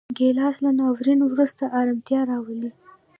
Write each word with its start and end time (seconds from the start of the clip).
ګیلاس 0.17 0.55
له 0.63 0.71
ناورین 0.79 1.19
وروسته 1.23 1.63
ارامتیا 1.79 2.21
راولي. 2.29 2.69